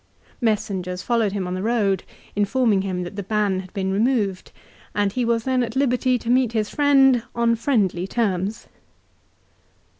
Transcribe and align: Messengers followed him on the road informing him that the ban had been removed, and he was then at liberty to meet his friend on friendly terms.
Messengers 0.41 1.03
followed 1.03 1.31
him 1.31 1.45
on 1.45 1.53
the 1.53 1.61
road 1.61 2.01
informing 2.35 2.81
him 2.81 3.03
that 3.03 3.17
the 3.17 3.21
ban 3.21 3.59
had 3.59 3.71
been 3.71 3.91
removed, 3.93 4.51
and 4.95 5.11
he 5.13 5.23
was 5.23 5.43
then 5.43 5.61
at 5.61 5.75
liberty 5.75 6.17
to 6.17 6.29
meet 6.31 6.53
his 6.53 6.71
friend 6.71 7.21
on 7.35 7.53
friendly 7.55 8.07
terms. 8.07 8.65